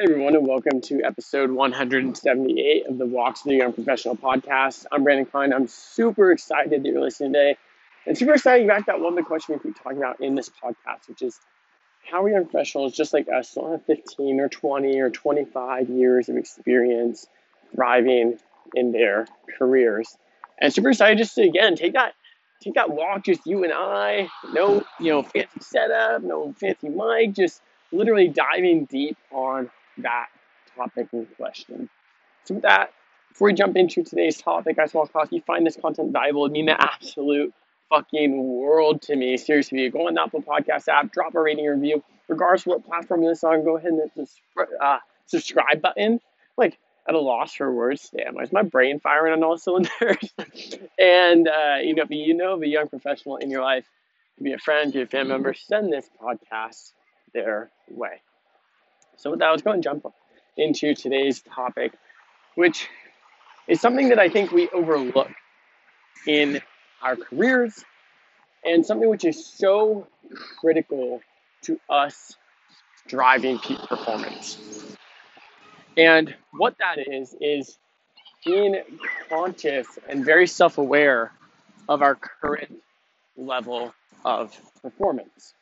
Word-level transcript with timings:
Hey 0.00 0.04
everyone, 0.04 0.34
and 0.34 0.46
welcome 0.46 0.80
to 0.80 1.02
episode 1.04 1.50
178 1.50 2.86
of 2.86 2.96
the 2.96 3.04
Walks 3.04 3.42
to 3.42 3.50
the 3.50 3.56
Young 3.56 3.74
Professional 3.74 4.16
podcast. 4.16 4.86
I'm 4.90 5.04
Brandon 5.04 5.26
Klein. 5.26 5.52
I'm 5.52 5.68
super 5.68 6.32
excited 6.32 6.70
that 6.82 6.88
you're 6.88 7.02
listening 7.02 7.34
today, 7.34 7.58
and 8.06 8.16
super 8.16 8.32
excited 8.32 8.66
back 8.66 8.86
that 8.86 8.98
one 8.98 9.14
big 9.14 9.26
question 9.26 9.56
we 9.56 9.60
keep 9.60 9.82
talking 9.82 9.98
about 9.98 10.22
in 10.22 10.36
this 10.36 10.48
podcast, 10.48 11.06
which 11.06 11.20
is 11.20 11.38
how 12.10 12.24
are 12.24 12.30
young 12.30 12.44
professionals, 12.44 12.96
just 12.96 13.12
like 13.12 13.28
us, 13.28 13.52
don't 13.52 13.72
have 13.72 13.84
15 13.84 14.40
or 14.40 14.48
20 14.48 14.98
or 15.00 15.10
25 15.10 15.90
years 15.90 16.30
of 16.30 16.38
experience 16.38 17.26
thriving 17.74 18.38
in 18.74 18.92
their 18.92 19.26
careers. 19.58 20.16
And 20.58 20.72
super 20.72 20.88
excited 20.88 21.18
just 21.18 21.34
to 21.34 21.42
again 21.42 21.76
take 21.76 21.92
that 21.92 22.14
take 22.62 22.72
that 22.76 22.88
walk, 22.88 23.24
just 23.24 23.46
you 23.46 23.64
and 23.64 23.72
I, 23.74 24.30
no 24.54 24.82
you 24.98 25.12
know 25.12 25.22
fancy 25.24 25.60
setup, 25.60 26.22
no 26.22 26.54
fancy 26.54 26.88
mic, 26.88 27.34
just 27.34 27.60
literally 27.92 28.28
diving 28.28 28.86
deep 28.86 29.18
on 29.30 29.68
that 30.02 30.28
topic 30.76 31.08
in 31.12 31.26
question. 31.36 31.88
So 32.44 32.54
with 32.54 32.62
that, 32.62 32.92
before 33.30 33.46
we 33.46 33.54
jump 33.54 33.76
into 33.76 34.02
today's 34.02 34.38
topic, 34.38 34.78
I 34.78 34.86
to 34.86 35.02
if 35.02 35.32
you 35.32 35.40
find 35.42 35.66
this 35.66 35.76
content 35.76 36.12
valuable, 36.12 36.46
it 36.46 36.52
mean 36.52 36.66
the 36.66 36.80
absolute 36.80 37.52
fucking 37.88 38.36
world 38.42 39.02
to 39.02 39.16
me. 39.16 39.36
Seriously, 39.36 39.88
go 39.88 40.08
on 40.08 40.14
the 40.14 40.22
Apple 40.22 40.42
Podcast 40.42 40.88
app, 40.88 41.12
drop 41.12 41.34
a 41.34 41.40
rating 41.40 41.66
review, 41.66 42.02
regardless 42.28 42.62
of 42.62 42.66
what 42.68 42.86
platform 42.86 43.22
you're 43.22 43.34
on. 43.44 43.64
Go 43.64 43.76
ahead 43.76 43.92
and 43.92 44.00
hit 44.00 44.28
the 44.56 44.84
uh, 44.84 44.98
subscribe 45.26 45.80
button. 45.80 46.20
Like 46.56 46.78
at 47.08 47.14
a 47.14 47.20
loss 47.20 47.54
for 47.54 47.72
words. 47.72 48.10
Damn, 48.16 48.38
is 48.40 48.52
my 48.52 48.62
brain 48.62 49.00
firing 49.00 49.32
on 49.32 49.42
all 49.42 49.58
cylinders? 49.58 49.90
and 50.98 51.48
uh, 51.48 51.76
you 51.82 51.94
know, 51.94 52.04
if 52.04 52.10
you 52.10 52.34
know 52.34 52.54
of 52.54 52.62
a 52.62 52.68
young 52.68 52.88
professional 52.88 53.36
in 53.36 53.50
your 53.50 53.62
life, 53.62 53.84
be 54.42 54.52
a 54.52 54.58
friend, 54.58 54.92
be 54.92 55.02
a 55.02 55.06
family 55.06 55.32
member, 55.32 55.52
send 55.54 55.92
this 55.92 56.08
podcast 56.22 56.92
their 57.34 57.70
way. 57.90 58.22
So 59.20 59.32
with 59.32 59.40
that, 59.40 59.50
let's 59.50 59.60
go 59.60 59.72
and 59.72 59.82
jump 59.82 60.06
into 60.56 60.94
today's 60.94 61.42
topic, 61.42 61.92
which 62.54 62.88
is 63.68 63.78
something 63.78 64.08
that 64.08 64.18
I 64.18 64.30
think 64.30 64.50
we 64.50 64.70
overlook 64.70 65.28
in 66.26 66.62
our 67.02 67.16
careers 67.16 67.84
and 68.64 68.84
something 68.84 69.10
which 69.10 69.26
is 69.26 69.44
so 69.44 70.06
critical 70.58 71.20
to 71.64 71.78
us 71.90 72.34
driving 73.08 73.58
peak 73.58 73.78
performance. 73.80 74.56
And 75.98 76.34
what 76.52 76.76
that 76.78 76.96
is, 77.06 77.36
is 77.42 77.78
being 78.46 78.80
conscious 79.28 79.86
and 80.08 80.24
very 80.24 80.46
self 80.46 80.78
aware 80.78 81.30
of 81.90 82.00
our 82.00 82.14
current 82.14 82.74
level 83.36 83.92
of 84.24 84.58
performance. 84.80 85.52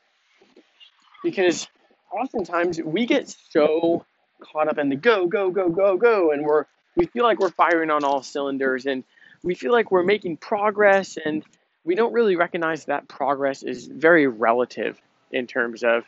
Because 1.25 1.67
oftentimes 2.13 2.81
we 2.81 3.07
get 3.07 3.35
so 3.51 4.05
caught 4.41 4.69
up 4.69 4.79
in 4.79 4.89
the 4.89 4.97
go, 4.97 5.27
go, 5.27 5.51
go, 5.51 5.69
go, 5.69 5.97
go, 5.97 6.31
and 6.33 6.45
we're 6.45 6.65
we 6.97 7.07
feel 7.07 7.23
like 7.23 7.39
we're 7.39 7.51
firing 7.51 7.91
on 7.91 8.03
all 8.03 8.23
cylinders 8.23 8.87
and 8.87 9.05
we 9.43 9.55
feel 9.55 9.73
like 9.73 9.93
we're 9.93 10.03
making 10.03 10.37
progress 10.37 11.17
and 11.25 11.45
we 11.85 11.95
don't 11.95 12.13
really 12.13 12.35
recognize 12.35 12.87
that 12.87 13.07
progress 13.09 13.63
is 13.63 13.87
very 13.87 14.27
relative 14.27 15.01
in 15.31 15.47
terms 15.47 15.85
of 15.85 16.05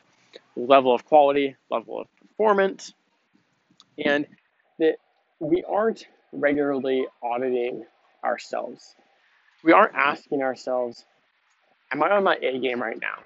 level 0.57 0.95
of 0.95 1.05
quality, 1.05 1.57
level 1.71 2.01
of 2.01 2.09
performance, 2.21 2.93
and 4.05 4.27
that 4.79 4.97
we 5.39 5.63
aren't 5.69 6.07
regularly 6.33 7.07
auditing 7.23 7.85
ourselves. 8.25 8.95
We 9.63 9.73
aren't 9.73 9.95
asking 9.95 10.43
ourselves, 10.43 11.05
Am 11.93 12.03
I 12.03 12.11
on 12.11 12.25
my 12.25 12.37
A 12.37 12.59
game 12.59 12.81
right 12.81 13.01
now? 13.01 13.19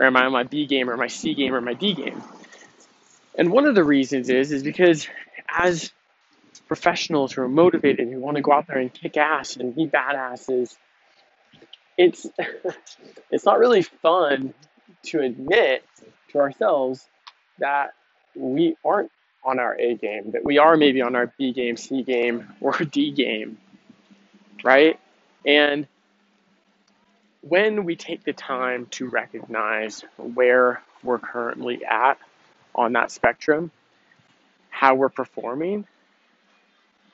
Or 0.00 0.06
am 0.06 0.16
I 0.16 0.24
on 0.24 0.32
my 0.32 0.44
B 0.44 0.66
game 0.66 0.88
or 0.88 0.96
my 0.96 1.08
C 1.08 1.34
game 1.34 1.54
or 1.54 1.60
my 1.60 1.74
D 1.74 1.92
game? 1.92 2.22
And 3.36 3.52
one 3.52 3.66
of 3.66 3.74
the 3.74 3.84
reasons 3.84 4.30
is 4.30 4.50
is 4.50 4.62
because 4.62 5.06
as 5.46 5.92
professionals 6.66 7.32
who 7.32 7.42
are 7.42 7.48
motivated, 7.48 8.08
who 8.08 8.18
want 8.18 8.36
to 8.36 8.42
go 8.42 8.52
out 8.52 8.66
there 8.66 8.78
and 8.78 8.92
kick 8.92 9.18
ass 9.18 9.56
and 9.56 9.76
be 9.76 9.86
badasses, 9.86 10.74
it's 11.98 12.26
it's 13.30 13.44
not 13.44 13.58
really 13.58 13.82
fun 13.82 14.54
to 15.02 15.20
admit 15.20 15.84
to 16.30 16.38
ourselves 16.38 17.06
that 17.58 17.92
we 18.34 18.76
aren't 18.82 19.10
on 19.44 19.58
our 19.58 19.78
A 19.78 19.94
game, 19.96 20.30
that 20.32 20.44
we 20.44 20.58
are 20.58 20.76
maybe 20.78 21.02
on 21.02 21.14
our 21.14 21.32
B 21.38 21.52
game, 21.52 21.76
C 21.76 22.02
game, 22.02 22.48
or 22.60 22.72
D 22.72 23.10
game, 23.10 23.58
right? 24.64 24.98
And 25.44 25.86
when 27.42 27.84
we 27.84 27.96
take 27.96 28.24
the 28.24 28.32
time 28.32 28.86
to 28.86 29.08
recognize 29.08 30.04
where 30.16 30.82
we're 31.02 31.18
currently 31.18 31.84
at 31.84 32.18
on 32.74 32.92
that 32.92 33.10
spectrum, 33.10 33.70
how 34.68 34.94
we're 34.94 35.08
performing, 35.08 35.86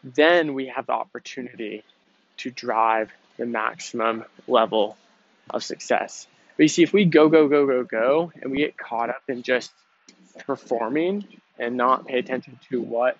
then 0.02 0.54
we 0.54 0.66
have 0.66 0.86
the 0.86 0.92
opportunity 0.92 1.82
to 2.38 2.50
drive 2.50 3.10
the 3.36 3.46
maximum 3.46 4.24
level 4.46 4.96
of 5.50 5.62
success. 5.62 6.26
But 6.56 6.64
you 6.64 6.68
see, 6.68 6.82
if 6.82 6.92
we 6.92 7.04
go, 7.04 7.28
go, 7.28 7.48
go, 7.48 7.66
go, 7.66 7.84
go, 7.84 8.32
and 8.40 8.50
we 8.50 8.58
get 8.58 8.76
caught 8.76 9.10
up 9.10 9.22
in 9.28 9.42
just 9.42 9.72
performing 10.40 11.26
and 11.58 11.76
not 11.76 12.06
pay 12.06 12.18
attention 12.18 12.58
to 12.70 12.80
what 12.80 13.16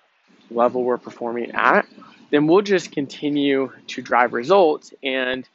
level 0.49 0.83
we're 0.83 0.97
performing 0.97 1.51
at, 1.51 1.85
then 2.29 2.47
we'll 2.47 2.61
just 2.61 2.91
continue 2.91 3.71
to 3.87 4.01
drive 4.01 4.33
results 4.33 4.93
and 5.03 5.47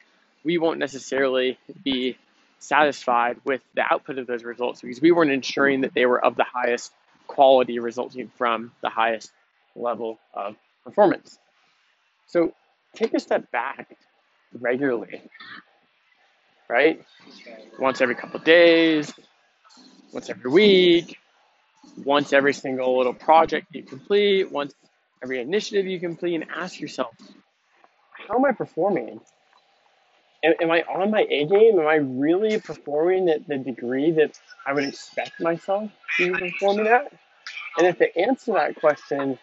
we 0.43 0.57
won't 0.57 0.79
necessarily 0.79 1.57
be 1.83 2.17
satisfied 2.59 3.37
with 3.43 3.61
the 3.75 3.83
output 3.89 4.17
of 4.17 4.27
those 4.27 4.43
results 4.43 4.81
because 4.81 5.01
we 5.01 5.11
weren't 5.11 5.31
ensuring 5.31 5.81
that 5.81 5.93
they 5.93 6.05
were 6.05 6.23
of 6.23 6.35
the 6.35 6.45
highest 6.45 6.91
quality 7.27 7.79
resulting 7.79 8.29
from 8.37 8.71
the 8.81 8.89
highest 8.89 9.31
level 9.75 10.19
of 10.33 10.55
performance. 10.83 11.37
So 12.27 12.53
take 12.95 13.13
a 13.13 13.19
step 13.19 13.51
back 13.51 13.95
regularly, 14.59 15.21
right? 16.69 17.03
Once 17.79 18.01
every 18.01 18.15
couple 18.15 18.39
days, 18.39 19.13
once 20.11 20.29
every 20.29 20.51
week, 20.51 21.17
once 22.03 22.33
every 22.33 22.53
single 22.53 22.97
little 22.97 23.13
project 23.13 23.67
you 23.71 23.83
complete, 23.83 24.51
once 24.51 24.73
every 25.21 25.39
initiative 25.41 25.85
you 25.85 25.99
complete, 25.99 26.35
and 26.35 26.45
ask 26.55 26.79
yourself, 26.79 27.13
how 28.27 28.35
am 28.35 28.45
I 28.45 28.51
performing? 28.51 29.19
Am, 30.43 30.53
am 30.61 30.71
I 30.71 30.81
on 30.83 31.11
my 31.11 31.25
A 31.29 31.45
game? 31.45 31.79
Am 31.79 31.87
I 31.87 31.95
really 31.95 32.59
performing 32.59 33.29
at 33.29 33.47
the 33.47 33.57
degree 33.57 34.11
that 34.11 34.39
I 34.65 34.73
would 34.73 34.83
expect 34.83 35.39
myself 35.39 35.89
to 36.17 36.33
be 36.33 36.51
performing 36.51 36.87
at? 36.87 37.11
And 37.77 37.87
if 37.87 37.97
the 37.97 38.15
answer 38.17 38.45
to 38.45 38.51
that 38.53 38.75
question 38.75 39.39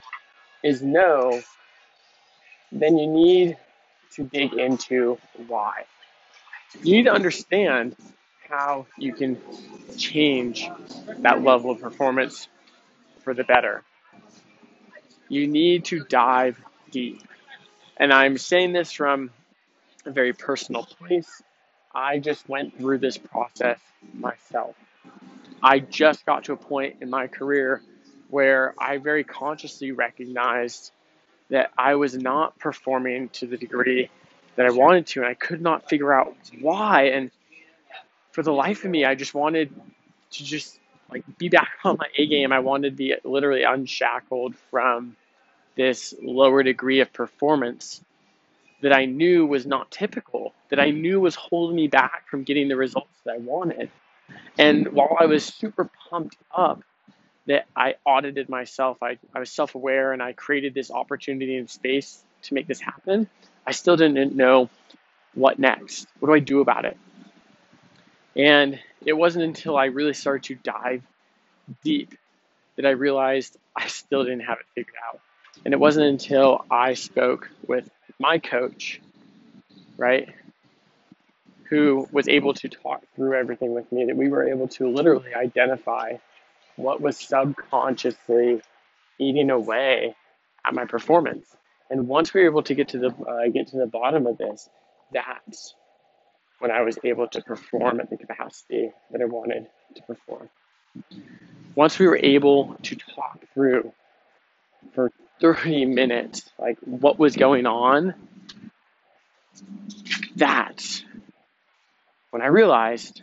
is 0.62 0.82
no, 0.82 1.42
then 2.72 2.98
you 2.98 3.06
need 3.06 3.56
to 4.12 4.24
dig 4.24 4.54
into 4.54 5.18
why. 5.46 5.84
You 6.82 6.96
need 6.96 7.04
to 7.04 7.12
understand 7.12 7.96
how 8.48 8.86
you 8.98 9.12
can 9.12 9.38
change 9.96 10.68
that 11.18 11.42
level 11.42 11.70
of 11.70 11.80
performance 11.80 12.48
for 13.22 13.34
the 13.34 13.44
better. 13.44 13.82
You 15.28 15.46
need 15.46 15.86
to 15.86 16.04
dive 16.04 16.60
deep. 16.90 17.22
And 17.96 18.12
I'm 18.12 18.38
saying 18.38 18.72
this 18.72 18.92
from 18.92 19.30
a 20.06 20.10
very 20.10 20.32
personal 20.32 20.84
place. 20.84 21.42
I 21.94 22.18
just 22.18 22.48
went 22.48 22.78
through 22.78 22.98
this 22.98 23.18
process 23.18 23.78
myself. 24.14 24.76
I 25.62 25.80
just 25.80 26.24
got 26.24 26.44
to 26.44 26.52
a 26.52 26.56
point 26.56 26.96
in 27.00 27.10
my 27.10 27.26
career 27.26 27.82
where 28.28 28.74
I 28.78 28.98
very 28.98 29.24
consciously 29.24 29.92
recognized 29.92 30.92
that 31.50 31.70
I 31.76 31.96
was 31.96 32.14
not 32.16 32.58
performing 32.58 33.28
to 33.30 33.46
the 33.46 33.56
degree 33.56 34.08
that 34.56 34.66
I 34.66 34.70
wanted 34.70 35.06
to, 35.08 35.20
and 35.20 35.28
I 35.28 35.34
could 35.34 35.60
not 35.60 35.88
figure 35.88 36.12
out 36.12 36.36
why. 36.60 37.08
And 37.08 37.30
for 38.32 38.42
the 38.42 38.52
life 38.52 38.84
of 38.84 38.90
me, 38.90 39.04
I 39.04 39.14
just 39.16 39.34
wanted 39.34 39.74
to 40.32 40.44
just 40.44 40.78
like 41.10 41.24
be 41.38 41.48
back 41.48 41.70
on 41.84 41.96
my 41.98 42.06
A 42.16 42.26
game. 42.26 42.52
I 42.52 42.60
wanted 42.60 42.90
to 42.90 42.96
be 42.96 43.14
literally 43.24 43.64
unshackled 43.64 44.54
from 44.70 45.16
this 45.76 46.14
lower 46.22 46.62
degree 46.62 47.00
of 47.00 47.12
performance 47.12 48.02
that 48.82 48.92
I 48.92 49.04
knew 49.04 49.46
was 49.46 49.66
not 49.66 49.90
typical, 49.90 50.54
that 50.70 50.80
I 50.80 50.90
knew 50.90 51.20
was 51.20 51.34
holding 51.34 51.76
me 51.76 51.88
back 51.88 52.28
from 52.28 52.44
getting 52.44 52.68
the 52.68 52.76
results 52.76 53.18
that 53.24 53.34
I 53.34 53.38
wanted. 53.38 53.90
And 54.58 54.88
while 54.92 55.16
I 55.18 55.26
was 55.26 55.44
super 55.44 55.90
pumped 56.08 56.36
up 56.54 56.82
that 57.46 57.66
I 57.76 57.96
audited 58.04 58.48
myself, 58.48 59.02
I, 59.02 59.18
I 59.34 59.40
was 59.40 59.50
self 59.50 59.74
aware 59.74 60.12
and 60.12 60.22
I 60.22 60.32
created 60.32 60.74
this 60.74 60.90
opportunity 60.90 61.56
and 61.56 61.68
space 61.68 62.22
to 62.42 62.54
make 62.54 62.66
this 62.66 62.80
happen, 62.80 63.28
I 63.66 63.72
still 63.72 63.96
didn't 63.96 64.34
know 64.34 64.70
what 65.34 65.58
next. 65.58 66.06
What 66.18 66.28
do 66.28 66.34
I 66.34 66.38
do 66.38 66.60
about 66.60 66.84
it? 66.84 66.96
And 68.36 68.78
it 69.04 69.12
wasn't 69.12 69.44
until 69.44 69.76
I 69.76 69.86
really 69.86 70.14
started 70.14 70.44
to 70.44 70.54
dive 70.54 71.02
deep 71.82 72.14
that 72.76 72.86
I 72.86 72.90
realized 72.90 73.56
I 73.76 73.88
still 73.88 74.24
didn't 74.24 74.40
have 74.40 74.58
it 74.58 74.66
figured 74.74 74.96
out. 75.08 75.20
And 75.64 75.74
it 75.74 75.80
wasn't 75.80 76.06
until 76.06 76.64
I 76.70 76.94
spoke 76.94 77.50
with 77.66 77.90
my 78.20 78.38
coach, 78.38 79.00
right, 79.96 80.28
who 81.70 82.06
was 82.12 82.28
able 82.28 82.52
to 82.52 82.68
talk 82.68 83.02
through 83.16 83.34
everything 83.34 83.74
with 83.74 83.90
me 83.90 84.04
that 84.04 84.16
we 84.16 84.28
were 84.28 84.46
able 84.46 84.68
to 84.68 84.88
literally 84.88 85.34
identify 85.34 86.16
what 86.76 87.00
was 87.00 87.16
subconsciously 87.16 88.60
eating 89.18 89.50
away 89.50 90.14
at 90.64 90.74
my 90.74 90.84
performance. 90.84 91.46
And 91.88 92.06
once 92.06 92.34
we 92.34 92.42
were 92.42 92.46
able 92.46 92.62
to 92.64 92.74
get 92.74 92.88
to 92.88 92.98
the 92.98 93.08
uh, 93.08 93.48
get 93.48 93.68
to 93.68 93.78
the 93.78 93.86
bottom 93.86 94.26
of 94.26 94.36
this, 94.36 94.68
that's 95.12 95.74
when 96.58 96.70
I 96.70 96.82
was 96.82 96.98
able 97.02 97.26
to 97.28 97.42
perform 97.42 98.00
at 98.00 98.10
the 98.10 98.18
capacity 98.18 98.90
that 99.10 99.22
I 99.22 99.24
wanted 99.24 99.66
to 99.96 100.02
perform. 100.02 100.50
Once 101.74 101.98
we 101.98 102.06
were 102.06 102.20
able 102.22 102.76
to 102.82 102.96
talk 102.96 103.40
through 103.54 103.92
for 104.92 105.10
30 105.40 105.86
minutes, 105.86 106.48
like 106.58 106.78
what 106.84 107.18
was 107.18 107.36
going 107.36 107.66
on, 107.66 108.14
that's 110.36 111.04
when 112.30 112.42
I 112.42 112.46
realized 112.46 113.22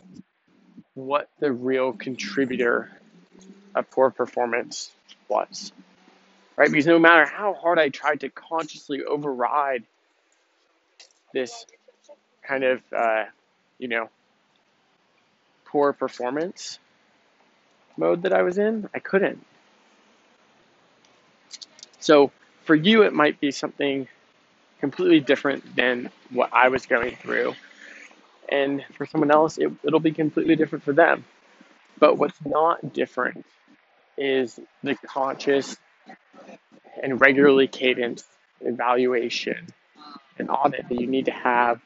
what 0.94 1.28
the 1.38 1.52
real 1.52 1.92
contributor 1.92 2.90
of 3.74 3.90
poor 3.90 4.10
performance 4.10 4.90
was. 5.28 5.72
Right? 6.56 6.70
Because 6.70 6.86
no 6.86 6.98
matter 6.98 7.24
how 7.24 7.54
hard 7.54 7.78
I 7.78 7.88
tried 7.88 8.20
to 8.20 8.28
consciously 8.28 9.04
override 9.04 9.84
this 11.32 11.66
kind 12.42 12.64
of, 12.64 12.82
uh, 12.92 13.24
you 13.78 13.86
know, 13.86 14.08
poor 15.66 15.92
performance 15.92 16.78
mode 17.96 18.22
that 18.22 18.32
I 18.32 18.42
was 18.42 18.58
in, 18.58 18.88
I 18.92 18.98
couldn't. 18.98 19.44
So 22.00 22.32
for 22.64 22.74
you, 22.74 23.02
it 23.02 23.12
might 23.12 23.40
be 23.40 23.50
something 23.50 24.08
completely 24.80 25.20
different 25.20 25.74
than 25.74 26.10
what 26.30 26.52
I 26.52 26.68
was 26.68 26.86
going 26.86 27.16
through. 27.16 27.54
And 28.48 28.84
for 28.96 29.06
someone 29.06 29.30
else, 29.30 29.58
it, 29.58 29.70
it'll 29.82 30.00
be 30.00 30.12
completely 30.12 30.56
different 30.56 30.84
for 30.84 30.92
them. 30.92 31.24
But 31.98 32.16
what's 32.16 32.38
not 32.44 32.92
different 32.92 33.44
is 34.16 34.58
the 34.82 34.94
conscious 34.94 35.76
and 37.02 37.20
regularly 37.20 37.68
cadenced 37.68 38.26
evaluation 38.60 39.68
and 40.38 40.50
audit 40.50 40.88
that 40.88 41.00
you 41.00 41.06
need 41.06 41.26
to 41.26 41.32
have 41.32 41.80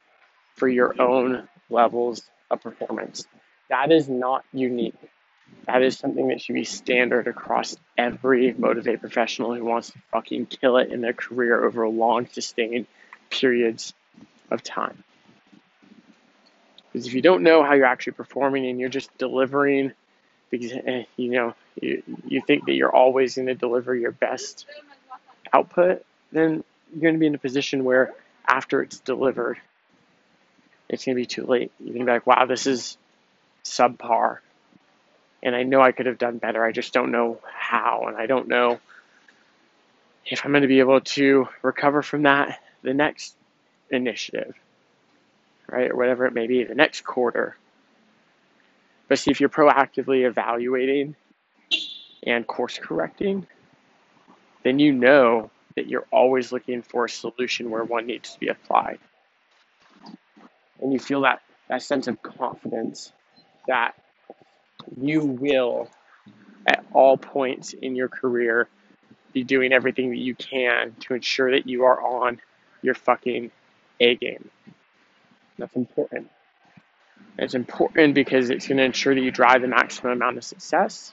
for 0.56 0.68
your 0.68 1.00
own 1.00 1.48
levels 1.70 2.22
of 2.50 2.60
performance. 2.60 3.26
That 3.68 3.90
is 3.90 4.08
not 4.08 4.44
unique. 4.52 4.94
That 5.66 5.82
is 5.82 5.96
something 5.96 6.28
that 6.28 6.40
should 6.40 6.54
be 6.54 6.64
standard 6.64 7.28
across 7.28 7.76
every 7.96 8.52
motivated 8.52 9.00
professional 9.00 9.54
who 9.54 9.64
wants 9.64 9.90
to 9.90 9.98
fucking 10.10 10.46
kill 10.46 10.76
it 10.78 10.90
in 10.90 11.00
their 11.00 11.12
career 11.12 11.64
over 11.64 11.88
long, 11.88 12.26
sustained 12.26 12.86
periods 13.30 13.94
of 14.50 14.62
time. 14.62 15.04
Because 16.92 17.06
if 17.06 17.14
you 17.14 17.22
don't 17.22 17.42
know 17.42 17.62
how 17.62 17.74
you're 17.74 17.86
actually 17.86 18.14
performing 18.14 18.66
and 18.66 18.78
you're 18.80 18.88
just 18.88 19.16
delivering, 19.18 19.92
because 20.50 20.72
eh, 20.72 21.04
you 21.16 21.30
know 21.30 21.54
you, 21.80 22.02
you 22.26 22.42
think 22.46 22.66
that 22.66 22.74
you're 22.74 22.94
always 22.94 23.36
going 23.36 23.46
to 23.46 23.54
deliver 23.54 23.94
your 23.94 24.12
best 24.12 24.66
output, 25.52 26.04
then 26.32 26.64
you're 26.92 27.02
going 27.02 27.14
to 27.14 27.20
be 27.20 27.26
in 27.26 27.34
a 27.34 27.38
position 27.38 27.84
where 27.84 28.12
after 28.46 28.82
it's 28.82 28.98
delivered, 29.00 29.58
it's 30.88 31.04
going 31.04 31.16
to 31.16 31.22
be 31.22 31.26
too 31.26 31.46
late. 31.46 31.72
You're 31.78 31.94
going 31.94 32.06
to 32.06 32.06
be 32.06 32.12
like, 32.12 32.26
wow, 32.26 32.44
this 32.44 32.66
is 32.66 32.98
subpar. 33.64 34.38
And 35.42 35.56
I 35.56 35.64
know 35.64 35.80
I 35.80 35.92
could 35.92 36.06
have 36.06 36.18
done 36.18 36.38
better. 36.38 36.64
I 36.64 36.72
just 36.72 36.92
don't 36.92 37.10
know 37.10 37.40
how. 37.52 38.04
And 38.06 38.16
I 38.16 38.26
don't 38.26 38.48
know 38.48 38.78
if 40.24 40.44
I'm 40.44 40.52
going 40.52 40.62
to 40.62 40.68
be 40.68 40.78
able 40.78 41.00
to 41.00 41.48
recover 41.62 42.02
from 42.02 42.22
that 42.22 42.60
the 42.82 42.94
next 42.94 43.34
initiative, 43.90 44.54
right? 45.68 45.90
Or 45.90 45.96
whatever 45.96 46.26
it 46.26 46.32
may 46.32 46.46
be, 46.46 46.64
the 46.64 46.74
next 46.74 47.02
quarter. 47.02 47.56
But 49.08 49.18
see, 49.18 49.30
if 49.30 49.40
you're 49.40 49.48
proactively 49.48 50.26
evaluating 50.26 51.16
and 52.24 52.46
course 52.46 52.78
correcting, 52.78 53.46
then 54.62 54.78
you 54.78 54.92
know 54.92 55.50
that 55.74 55.88
you're 55.88 56.06
always 56.10 56.52
looking 56.52 56.82
for 56.82 57.06
a 57.06 57.10
solution 57.10 57.70
where 57.70 57.84
one 57.84 58.06
needs 58.06 58.32
to 58.34 58.40
be 58.40 58.48
applied. 58.48 58.98
And 60.80 60.92
you 60.92 60.98
feel 60.98 61.22
that, 61.22 61.40
that 61.68 61.82
sense 61.82 62.06
of 62.06 62.22
confidence 62.22 63.12
that 63.66 63.94
you 65.00 65.24
will, 65.24 65.88
at 66.66 66.84
all 66.92 67.16
points 67.16 67.72
in 67.72 67.96
your 67.96 68.08
career, 68.08 68.68
be 69.32 69.44
doing 69.44 69.72
everything 69.72 70.10
that 70.10 70.18
you 70.18 70.34
can 70.34 70.94
to 71.00 71.14
ensure 71.14 71.52
that 71.52 71.66
you 71.66 71.84
are 71.84 72.00
on 72.00 72.40
your 72.82 72.94
fucking 72.94 73.50
A 74.00 74.14
game. 74.16 74.50
That's 75.58 75.74
important. 75.74 76.30
It's 77.38 77.54
important 77.54 78.14
because 78.14 78.50
it's 78.50 78.66
going 78.66 78.78
to 78.78 78.84
ensure 78.84 79.14
that 79.14 79.20
you 79.20 79.30
drive 79.30 79.62
the 79.62 79.68
maximum 79.68 80.12
amount 80.12 80.36
of 80.36 80.44
success. 80.44 81.12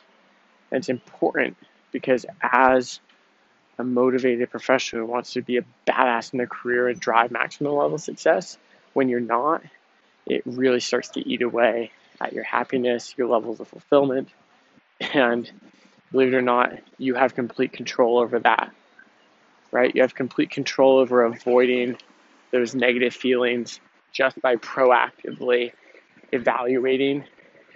It's 0.71 0.89
important 0.89 1.55
because 1.91 2.25
as 2.41 2.99
a 3.77 3.83
motivated 3.83 4.49
professional 4.51 5.05
who 5.05 5.11
wants 5.11 5.33
to 5.33 5.41
be 5.41 5.57
a 5.57 5.63
badass 5.87 6.33
in 6.33 6.37
their 6.37 6.47
career 6.47 6.89
and 6.89 6.99
drive 6.99 7.31
maximum 7.31 7.73
level 7.73 7.97
success, 7.97 8.57
when 8.93 9.07
you're 9.07 9.21
not, 9.21 9.63
it 10.25 10.43
really 10.45 10.81
starts 10.81 11.09
to 11.09 11.27
eat 11.27 11.41
away 11.41 11.91
at 12.21 12.33
your 12.33 12.43
happiness, 12.43 13.13
your 13.17 13.27
levels 13.27 13.59
of 13.59 13.67
fulfillment, 13.67 14.29
and 14.99 15.49
believe 16.11 16.33
it 16.33 16.37
or 16.37 16.41
not, 16.41 16.73
you 16.97 17.15
have 17.15 17.35
complete 17.35 17.71
control 17.71 18.19
over 18.19 18.39
that. 18.39 18.73
Right? 19.71 19.93
You 19.93 20.01
have 20.01 20.15
complete 20.15 20.49
control 20.49 20.97
over 20.97 21.23
avoiding 21.23 21.97
those 22.51 22.73
negative 22.73 23.13
feelings 23.13 23.79
just 24.11 24.41
by 24.41 24.55
proactively 24.55 25.73
evaluating 26.31 27.23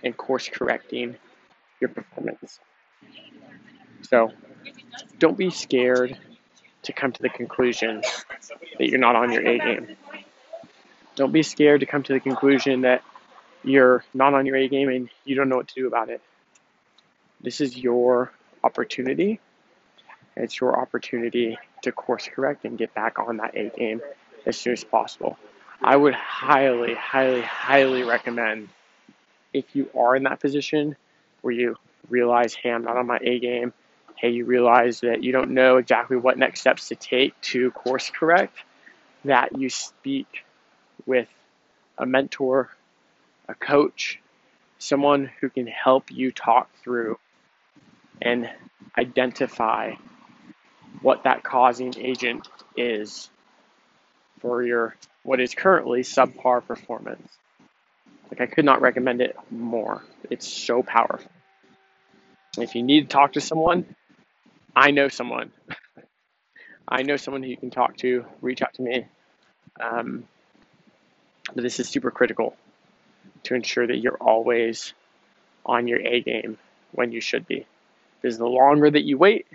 and 0.04 0.16
course 0.18 0.50
correcting 0.50 1.16
your 1.80 1.90
performance. 1.90 2.60
So 4.02 4.32
don't 5.20 5.38
be 5.38 5.52
scared 5.52 6.18
to 6.84 6.94
come 6.94 7.12
to 7.12 7.22
the 7.22 7.30
conclusion 7.30 8.02
that 8.80 8.90
you're 8.90 9.00
not 9.00 9.16
on 9.16 9.32
your 9.32 9.46
A 9.48 9.58
game. 9.58 9.96
Don't 11.16 11.32
be 11.32 11.44
scared 11.44 11.82
to 11.82 11.86
come 11.86 12.04
to 12.04 12.14
the 12.14 12.20
conclusion 12.20 12.82
that 12.82 13.04
you're 13.64 14.04
not 14.14 14.34
on 14.34 14.46
your 14.46 14.56
A 14.56 14.68
game 14.68 14.90
and 14.90 15.10
you 15.26 15.36
don't 15.36 15.50
know 15.50 15.58
what 15.58 15.68
to 15.70 15.76
do 15.76 15.88
about 15.88 16.10
it. 16.10 16.22
This 17.42 17.62
is 17.62 17.78
your 17.78 18.32
opportunity. 18.64 19.40
It's 20.36 20.60
your 20.60 20.80
opportunity 20.80 21.58
to 21.84 21.92
course 21.92 22.30
correct 22.34 22.66
and 22.66 22.78
get 22.78 22.94
back 22.94 23.20
on 23.20 23.38
that 23.38 23.56
A 23.56 23.70
game 23.70 24.02
as 24.46 24.58
soon 24.58 24.74
as 24.74 24.84
possible. 24.84 25.38
I 25.82 25.96
would 25.96 26.14
highly, 26.14 26.94
highly, 26.94 27.42
highly 27.42 28.04
recommend 28.04 28.70
if 29.54 29.76
you 29.76 29.90
are 29.98 30.16
in 30.16 30.24
that 30.24 30.40
position 30.40 30.96
where 31.42 31.54
you 31.54 31.76
realize, 32.10 32.54
hey, 32.54 32.72
I'm 32.72 32.84
not 32.84 32.98
on 32.98 33.08
my 33.08 33.20
A 33.22 33.40
game, 33.40 33.74
hey, 34.16 34.30
you 34.30 34.46
realize 34.46 35.02
that 35.02 35.24
you 35.24 35.32
don't 35.32 35.52
know 35.52 35.78
exactly 35.78 36.18
what 36.18 36.38
next 36.38 36.62
steps 36.62 36.88
to 36.88 36.96
take 36.96 37.40
to 37.42 37.72
course 37.72 38.10
correct, 38.10 38.58
that 39.26 39.58
you 39.60 39.70
speak 39.70 40.46
with 41.06 41.28
a 41.98 42.06
mentor, 42.06 42.70
a 43.48 43.56
coach, 43.56 44.20
someone 44.78 45.30
who 45.40 45.50
can 45.50 45.68
help 45.68 46.12
you 46.12 46.32
talk 46.32 46.70
through 46.84 47.18
and 48.22 48.50
identify 48.98 49.94
what 51.02 51.24
that 51.24 51.44
causing 51.44 51.94
agent 51.98 52.48
is 52.78 53.30
for 54.40 54.64
your 54.64 54.96
what 55.24 55.40
is 55.40 55.54
currently 55.56 56.02
subpar 56.02 56.66
performance. 56.66 57.28
Like 58.30 58.42
I 58.42 58.46
could 58.46 58.66
not 58.66 58.82
recommend 58.82 59.22
it 59.22 59.36
more. 59.52 60.04
It's 60.30 60.48
so 60.48 60.84
powerful. 60.84 61.32
If 62.58 62.76
you 62.76 62.84
need 62.84 63.02
to 63.02 63.08
talk 63.08 63.34
to 63.34 63.42
someone, 63.42 63.96
I 64.76 64.92
know 64.92 65.08
someone. 65.08 65.52
I 66.88 67.04
know 67.04 67.16
someone 67.16 67.44
who 67.44 67.50
you 67.50 67.58
can 67.58 67.72
talk 67.72 67.98
to. 67.98 68.26
Reach 68.42 68.62
out 68.62 68.74
to 68.76 68.82
me. 68.82 69.06
Um, 69.80 70.26
but 71.54 71.64
this 71.64 71.80
is 71.80 71.90
super 71.90 72.12
critical 72.12 72.56
to 73.44 73.56
ensure 73.56 73.86
that 73.86 73.98
you're 73.98 74.18
always 74.18 74.94
on 75.66 75.88
your 75.88 76.00
A 76.00 76.22
game 76.22 76.58
when 76.92 77.12
you 77.12 77.22
should 77.22 77.48
be. 77.48 77.66
Because 78.22 78.38
the 78.38 78.48
longer 78.48 78.90
that 78.90 79.04
you 79.04 79.18
wait, 79.18 79.48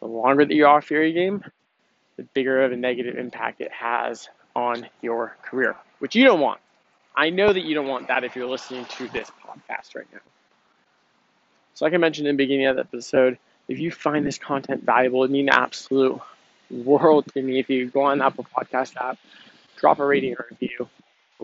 the 0.00 0.06
longer 0.06 0.44
that 0.44 0.54
you're 0.54 0.68
off 0.68 0.90
your 0.90 1.02
A 1.02 1.12
game, 1.12 1.44
the 2.16 2.24
bigger 2.34 2.64
of 2.64 2.72
a 2.72 2.76
negative 2.76 3.16
impact 3.16 3.60
it 3.60 3.72
has 3.72 4.28
on 4.54 4.86
your 5.02 5.36
career, 5.42 5.76
which 5.98 6.14
you 6.14 6.24
don't 6.24 6.40
want. 6.40 6.60
I 7.16 7.30
know 7.30 7.52
that 7.52 7.64
you 7.64 7.74
don't 7.74 7.86
want 7.86 8.08
that 8.08 8.24
if 8.24 8.34
you're 8.34 8.48
listening 8.48 8.84
to 8.84 9.08
this 9.08 9.30
podcast 9.44 9.94
right 9.94 10.06
now. 10.12 10.20
So, 11.74 11.84
like 11.84 11.94
I 11.94 11.96
mentioned 11.96 12.26
in 12.26 12.36
the 12.36 12.42
beginning 12.42 12.66
of 12.66 12.76
the 12.76 12.82
episode, 12.82 13.38
if 13.68 13.78
you 13.78 13.90
find 13.90 14.26
this 14.26 14.38
content 14.38 14.84
valuable, 14.84 15.24
it 15.24 15.30
means 15.30 15.48
an 15.48 15.54
absolute 15.54 16.20
world 16.70 17.26
to 17.32 17.42
me. 17.42 17.58
If 17.58 17.70
you 17.70 17.88
go 17.88 18.02
on 18.02 18.20
Apple 18.20 18.46
Podcast 18.56 18.96
app, 18.96 19.18
drop 19.76 19.98
a 19.98 20.06
rating 20.06 20.34
or 20.34 20.46
review. 20.50 20.88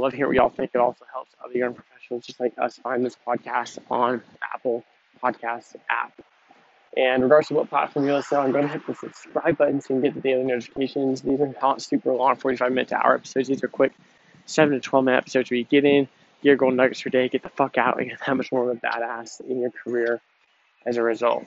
Love 0.00 0.14
hearing 0.14 0.28
what 0.28 0.36
y'all 0.36 0.48
think. 0.48 0.70
It 0.72 0.78
also 0.78 1.04
helps 1.12 1.32
other 1.44 1.52
young 1.52 1.74
professionals 1.74 2.24
just 2.24 2.40
like 2.40 2.54
us 2.56 2.78
find 2.78 3.04
this 3.04 3.16
podcast 3.26 3.78
on 3.90 4.22
Apple 4.54 4.82
Podcast 5.22 5.76
app. 5.90 6.18
And 6.96 7.22
regardless 7.22 7.50
of 7.50 7.56
what 7.58 7.68
platform 7.68 8.06
you 8.06 8.14
listen 8.14 8.38
on, 8.38 8.50
go 8.50 8.60
ahead 8.60 8.70
and 8.70 8.80
hit 8.80 8.86
the 8.86 8.94
subscribe 8.94 9.58
button 9.58 9.82
so 9.82 9.92
you 9.92 10.00
can 10.00 10.10
get 10.10 10.14
the 10.14 10.22
daily 10.22 10.44
notifications. 10.44 11.20
These 11.20 11.38
are 11.40 11.54
not 11.60 11.82
super 11.82 12.14
long, 12.14 12.36
45 12.36 12.72
minute 12.72 12.88
to 12.88 12.96
hour 12.96 13.16
episodes. 13.16 13.48
These 13.48 13.62
are 13.62 13.68
quick 13.68 13.92
7 14.46 14.72
to 14.72 14.80
12 14.80 15.04
minute 15.04 15.18
episodes 15.18 15.50
where 15.50 15.58
you 15.58 15.64
get 15.64 15.84
in, 15.84 16.04
get 16.04 16.44
your 16.44 16.56
golden 16.56 16.78
nuggets 16.78 17.02
per 17.02 17.10
day, 17.10 17.28
get 17.28 17.42
the 17.42 17.50
fuck 17.50 17.76
out, 17.76 18.00
and 18.00 18.08
get 18.08 18.20
that 18.26 18.36
much 18.36 18.50
more 18.50 18.70
of 18.70 18.76
a 18.78 18.80
badass 18.80 19.42
in 19.42 19.60
your 19.60 19.70
career 19.70 20.22
as 20.86 20.96
a 20.96 21.02
result. 21.02 21.44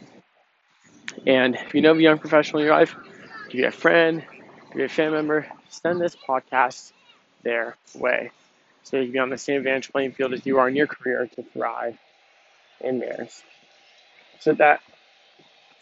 And 1.26 1.56
if 1.56 1.74
you 1.74 1.82
know 1.82 1.96
a 1.96 2.00
young 2.00 2.20
professional 2.20 2.60
in 2.60 2.68
your 2.68 2.76
life, 2.76 2.96
if 3.48 3.56
you 3.56 3.64
have 3.64 3.74
a 3.74 3.78
friend, 3.78 4.24
if 4.70 4.76
you 4.76 4.82
have 4.84 4.92
a 4.92 4.94
family 4.94 5.18
member, 5.18 5.48
send 5.70 6.00
this 6.00 6.16
podcast 6.16 6.92
their 7.42 7.76
way 7.96 8.32
so 8.84 8.98
you 8.98 9.04
can 9.04 9.14
be 9.14 9.20
on 9.20 9.30
the 9.30 9.38
same 9.38 9.58
advantage 9.58 9.92
playing 9.92 10.12
field 10.12 10.34
as 10.34 10.46
you 10.46 10.60
are 10.60 10.68
in 10.68 10.76
your 10.76 10.88
career 10.88 11.30
to 11.36 11.44
thrive 11.44 11.98
in 12.82 13.00
theirs. 13.00 13.44
So 14.40 14.52
with 14.52 14.58
that, 14.60 14.82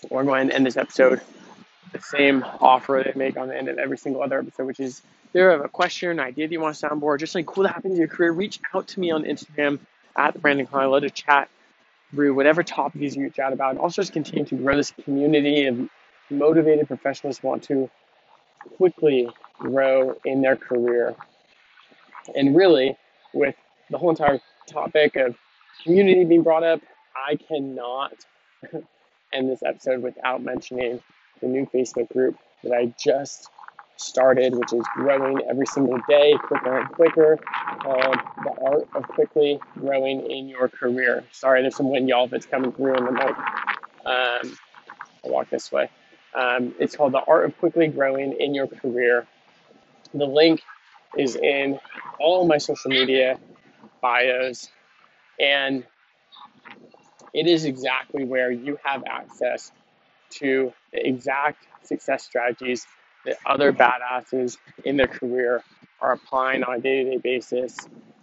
we're 0.09 0.23
going 0.23 0.49
to 0.49 0.55
end 0.55 0.65
this 0.65 0.77
episode 0.77 1.21
the 1.91 1.99
same 1.99 2.43
offer 2.59 3.03
they 3.05 3.17
make 3.17 3.37
on 3.37 3.47
the 3.47 3.57
end 3.57 3.67
of 3.67 3.77
every 3.77 3.97
single 3.97 4.23
other 4.23 4.39
episode, 4.39 4.65
which 4.65 4.79
is 4.79 5.01
if 5.33 5.35
you 5.35 5.41
have 5.41 5.63
a 5.63 5.69
question, 5.69 6.09
an 6.09 6.19
idea 6.19 6.47
that 6.47 6.53
you 6.53 6.59
want 6.59 6.75
to 6.75 6.87
soundboard, 6.87 7.19
just 7.19 7.33
something 7.33 7.45
cool 7.45 7.63
that 7.63 7.73
happened 7.73 7.93
in 7.93 7.99
your 7.99 8.07
career, 8.07 8.31
reach 8.31 8.59
out 8.73 8.87
to 8.89 8.99
me 8.99 9.11
on 9.11 9.23
Instagram 9.23 9.79
at 10.15 10.41
Brandon 10.41 10.65
Klein. 10.65 10.89
Love 10.89 11.03
to 11.03 11.09
chat 11.09 11.49
through 12.11 12.33
whatever 12.33 12.63
topics 12.63 13.15
you 13.15 13.23
reach 13.23 13.39
out 13.39 13.53
about. 13.53 13.71
And 13.71 13.79
also 13.79 14.01
just 14.01 14.13
continue 14.13 14.45
to 14.45 14.55
grow 14.55 14.75
this 14.75 14.91
community 15.03 15.67
of 15.67 15.89
motivated 16.29 16.87
professionals 16.87 17.41
want 17.41 17.63
to 17.63 17.89
quickly 18.77 19.29
grow 19.57 20.17
in 20.25 20.41
their 20.41 20.55
career. 20.55 21.15
And 22.35 22.55
really, 22.55 22.97
with 23.33 23.55
the 23.89 23.97
whole 23.97 24.09
entire 24.09 24.39
topic 24.67 25.15
of 25.15 25.35
community 25.83 26.25
being 26.25 26.43
brought 26.43 26.63
up, 26.63 26.81
I 27.15 27.35
cannot 27.35 28.13
end 29.33 29.49
this 29.49 29.63
episode 29.63 30.01
without 30.01 30.43
mentioning 30.43 31.01
the 31.41 31.47
new 31.47 31.65
Facebook 31.73 32.11
group 32.11 32.37
that 32.63 32.73
I 32.73 32.93
just 32.99 33.49
started, 33.97 34.55
which 34.55 34.73
is 34.73 34.83
growing 34.95 35.39
every 35.49 35.65
single 35.65 35.99
day, 36.07 36.33
quicker 36.43 36.79
and 36.79 36.89
quicker, 36.89 37.37
called 37.81 38.17
The 38.43 38.51
Art 38.63 38.87
of 38.95 39.07
Quickly 39.07 39.59
Growing 39.79 40.29
in 40.29 40.47
Your 40.49 40.67
Career. 40.69 41.23
Sorry, 41.31 41.61
there's 41.61 41.75
some 41.75 41.89
wind, 41.89 42.09
y'all, 42.09 42.29
it's 42.33 42.45
coming 42.45 42.71
through 42.71 42.95
in 42.95 43.05
the 43.05 43.11
mic. 43.11 43.37
Um, 44.05 44.57
I'll 45.23 45.31
walk 45.31 45.49
this 45.49 45.71
way. 45.71 45.89
Um, 46.33 46.73
it's 46.79 46.95
called 46.95 47.13
The 47.13 47.23
Art 47.27 47.45
of 47.45 47.57
Quickly 47.59 47.87
Growing 47.87 48.33
in 48.39 48.55
Your 48.55 48.67
Career. 48.67 49.27
The 50.13 50.25
link 50.25 50.61
is 51.17 51.35
in 51.35 51.79
all 52.21 52.47
my 52.47 52.57
social 52.57 52.91
media 52.91 53.39
bios, 54.01 54.69
and 55.39 55.85
it 57.33 57.47
is 57.47 57.65
exactly 57.65 58.23
where 58.25 58.51
you 58.51 58.77
have 58.83 59.03
access 59.05 59.71
to 60.29 60.73
the 60.91 61.07
exact 61.07 61.65
success 61.83 62.23
strategies 62.23 62.85
that 63.25 63.37
other 63.45 63.71
badasses 63.71 64.57
in 64.83 64.97
their 64.97 65.07
career 65.07 65.63
are 65.99 66.13
applying 66.13 66.63
on 66.63 66.75
a 66.75 66.79
day 66.79 67.03
to 67.03 67.11
day 67.11 67.17
basis, 67.17 67.77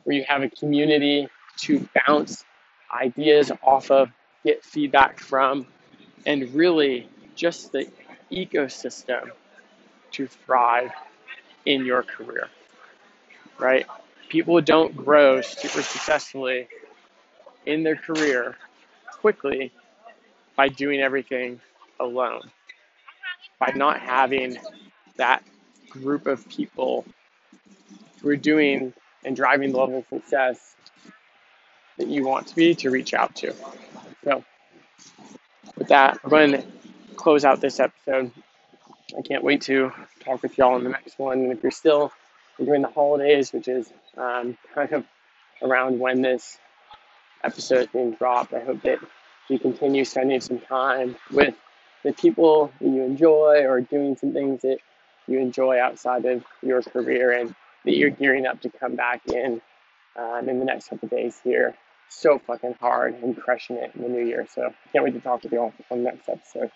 where 0.05 0.17
you 0.17 0.25
have 0.26 0.43
a 0.43 0.50
community 0.50 1.28
to 1.57 1.88
bounce 2.07 2.45
ideas 2.93 3.52
off 3.62 3.90
of, 3.90 4.11
get 4.45 4.64
feedback 4.64 5.19
from, 5.21 5.67
and 6.26 6.55
really 6.55 7.09
just 7.35 7.73
the 7.73 7.87
ecosystem 8.33 9.31
to 10.12 10.26
thrive 10.26 10.90
in 11.67 11.85
your 11.85 12.02
career, 12.02 12.49
right? 13.59 13.87
People 14.29 14.61
don't 14.61 14.97
grow 14.97 15.41
super 15.41 15.83
successfully 15.83 16.69
in 17.67 17.83
their 17.83 17.97
career 17.97 18.57
quickly 19.21 19.73
by 20.57 20.69
doing 20.69 21.00
everything 21.00 21.61
alone, 22.00 22.43
by 23.59 23.73
not 23.75 24.00
having 24.00 24.59
that 25.17 25.43
group 25.91 26.27
of 26.27 26.49
people 26.49 27.05
who 28.21 28.29
are 28.29 28.37
doing 28.37 28.93
and 29.25 29.37
driving 29.37 29.73
the 29.73 29.79
level 29.79 29.99
of 29.99 30.07
success 30.09 30.77
that 31.97 32.09
you 32.09 32.27
want 32.27 32.47
to 32.47 32.55
be 32.55 32.75
to 32.75 32.91
reach 32.91 33.15
out 33.15 33.35
to. 33.37 33.55
So, 34.25 34.45
with 35.77 35.88
that, 35.88 36.19
I'm 36.23 36.31
going 36.31 36.53
to 36.53 36.65
close 37.17 37.45
out 37.45 37.61
this 37.61 37.81
episode. 37.81 38.31
I 39.17 39.23
can't 39.23 39.43
wait 39.43 39.62
to 39.62 39.93
talk 40.21 40.43
with 40.43 40.57
y'all 40.59 40.77
in 40.77 40.85
the 40.85 40.91
next 40.91 41.19
one. 41.19 41.38
And 41.38 41.53
if 41.53 41.62
you're 41.62 41.73
still 41.73 42.12
enjoying 42.59 42.83
the 42.83 42.88
holidays, 42.88 43.53
which 43.53 43.69
is 43.69 43.93
um, 44.17 44.57
kind 44.75 44.93
of 44.93 45.05
around 45.62 45.99
when 45.99 46.23
this 46.23 46.59
episode 47.45 47.81
is 47.81 47.87
being 47.88 48.12
dropped, 48.12 48.53
I 48.55 48.61
hope 48.61 48.83
that 48.83 48.99
you 49.49 49.59
continue 49.59 50.05
spending 50.05 50.41
some 50.41 50.61
time 50.61 51.17
with 51.31 51.55
the 52.05 52.12
people 52.12 52.73
that 52.81 52.88
you 52.88 53.03
enjoy 53.03 53.65
or 53.67 53.81
doing 53.81 54.17
some 54.17 54.33
things 54.33 54.62
that 54.62 54.79
you 55.27 55.38
enjoy 55.38 55.81
outside 55.81 56.25
of 56.25 56.45
your 56.62 56.83
career 56.83 57.33
and 57.33 57.55
that 57.85 57.97
you're 57.97 58.11
gearing 58.11 58.47
up 58.47 58.61
to 58.62 58.71
come 58.71 58.97
back 58.97 59.23
in 59.27 59.61
um, 60.17 60.49
in 60.49 60.59
the 60.59 60.65
next 60.65 60.88
couple 60.88 61.09
days 61.09 61.38
here. 61.43 61.77
So 62.11 62.38
fucking 62.38 62.77
hard 62.81 63.15
and 63.23 63.37
crushing 63.37 63.77
it 63.77 63.93
in 63.95 64.03
the 64.03 64.09
new 64.09 64.25
year. 64.25 64.47
So 64.53 64.73
can't 64.93 65.05
wait 65.05 65.15
to 65.15 65.21
talk 65.21 65.43
with 65.43 65.53
you 65.53 65.59
all 65.59 65.75
on 65.91 65.99
the 65.99 66.05
next 66.05 66.29
episode. 66.29 66.71